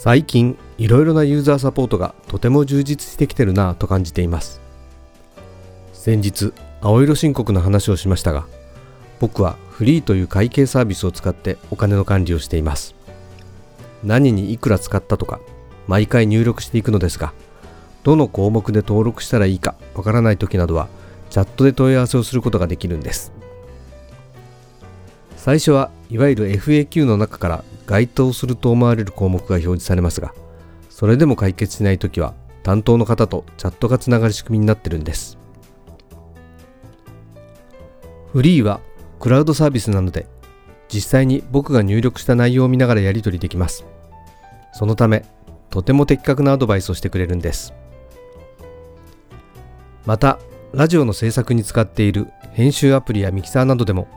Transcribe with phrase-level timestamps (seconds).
[0.00, 4.60] 最近いろいろなユーザーサポートがとても充実してきてるなぁと感じています。
[5.92, 8.46] 先日青色申告の話をしましたが
[9.18, 12.94] 僕はフリーという会計サービスを使ってお金の管理をしています。
[14.04, 15.40] 何にいくら使ったとか
[15.88, 17.32] 毎回入力していくのですが
[18.04, 20.86] どの項目で登録したらいいかわからない時などは
[21.28, 23.32] チャットで問い合わせをすることができるんです。
[25.36, 30.34] 最初はいわゆる FAQ の中から該当すると思われる項目が表示されますが
[30.90, 35.38] それでも解決しないときは担当の方とチャットがつながる仕組みになってるんです。
[38.32, 38.80] フリーは
[39.18, 40.26] クラウドサービスなので
[40.88, 43.86] 実際に僕が入力した内容を見ながらやり取りできます。
[44.74, 45.24] そのため
[45.70, 47.72] とても的確なアドバイスをしてくれるんです。
[50.04, 50.38] また
[50.72, 54.08] ラジオの制作に使っている編集アプリやミキサーなどでも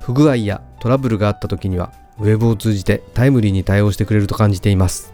[0.00, 5.12] 不具合やトラブルがあった時にはウェブを通じてタイムリーに対応してくれると感じています。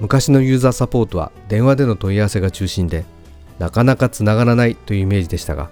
[0.00, 3.04] 昔のユーザーサポートは電話での問い合わせが中心で
[3.58, 5.68] なかなかつながらないというイメージでしたが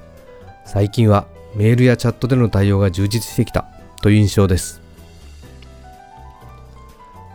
[0.67, 3.65] 最近はメールやチャットでの対応が充実してきた
[4.03, 4.83] という印象です。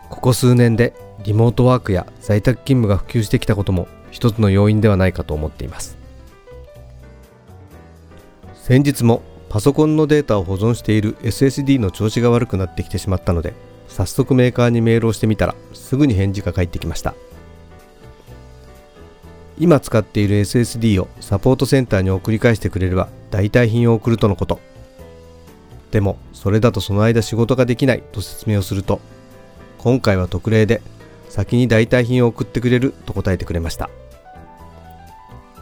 [0.08, 5.98] ここ数年でリモートワークや在宅勤務が普及してきたことも一つの要因ではないかと思っています。
[8.54, 9.22] 先日も
[9.54, 13.54] パソコンのデータを保存している SSD の調子が悪くなってきてしまったので
[13.86, 17.14] 早速メーカーにメールをしてみたらすぐに返事が返ってきました。
[19.56, 24.58] 今使っている SSD をサポートセンターに送り返してくれれば代替品を送るとのこと。
[25.92, 29.00] でもそれだとその間仕事ができないと説明をすると
[29.78, 30.82] 今回は特例で
[31.28, 33.88] 先に代替品を送ってくれると答えてくれました。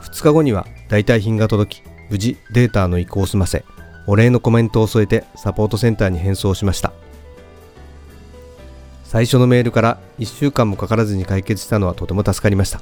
[0.00, 3.66] 2日後には代替品が届き無事データの移行を済ませ
[4.06, 6.92] お礼のコメントを添えてサポートセンターに返送しました。
[9.04, 12.80] 最初のメールから1週間もかからずに解決したのはとても助かりました。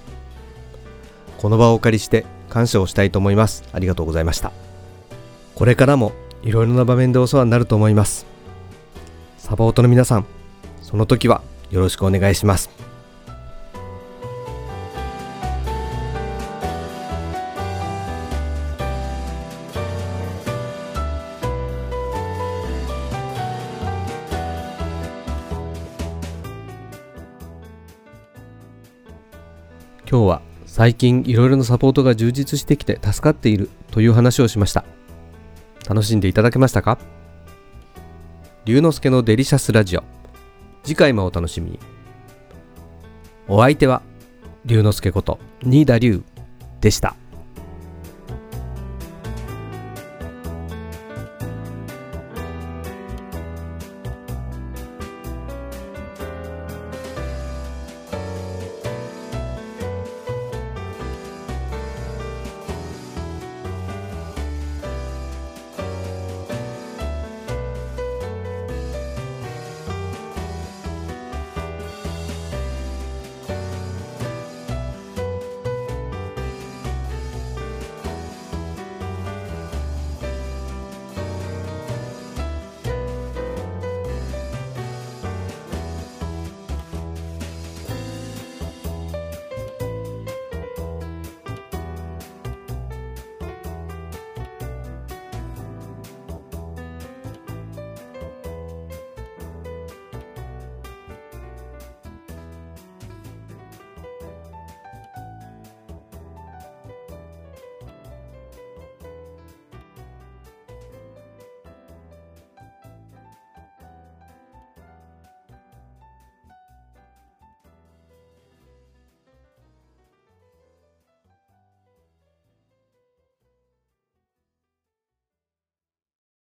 [1.38, 3.64] この場をお借りして感謝をしたいと思います。
[3.72, 4.52] ありがとうございました。
[5.54, 8.26] これからもいろいろな場面でお世話になると思います。
[9.38, 10.26] サポートの皆さん
[10.80, 12.79] その時はよろしくお願いします。
[30.10, 34.84] 今日は最近いろいろなサポートが充実してきて助かっているという話をしました。
[35.88, 36.98] 楽しんでいただけましたか？
[38.64, 40.02] 龍之介のデリシャスラジオ。
[40.82, 41.78] 次回もお楽しみに。
[43.46, 44.02] お相手は
[44.64, 46.24] 龍之介こと新田龍
[46.80, 47.14] でした。